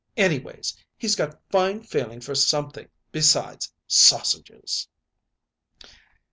[0.17, 4.87] Anyways, he's got fine feeling for something besides sausages."